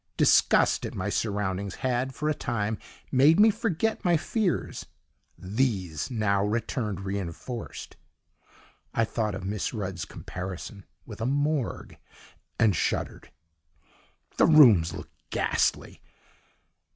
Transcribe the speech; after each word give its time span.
Disgust 0.17 0.83
at 0.83 0.95
my 0.95 1.09
surroundings 1.09 1.75
had, 1.75 2.15
for 2.15 2.27
a 2.27 2.33
time, 2.33 2.79
made 3.11 3.39
me 3.39 3.51
forget 3.51 4.03
my 4.03 4.17
fears; 4.17 4.87
these 5.37 6.09
now 6.09 6.43
returned 6.43 7.01
reinforced: 7.01 7.97
I 8.95 9.05
thought 9.05 9.35
of 9.35 9.43
Miss 9.45 9.75
Rudd's 9.75 10.05
comparison 10.05 10.85
with 11.05 11.21
a 11.21 11.27
morgue 11.27 11.99
and 12.57 12.75
shuddered. 12.75 13.29
The 14.37 14.47
rooms 14.47 14.91
looked 14.91 15.13
ghastly! 15.29 16.01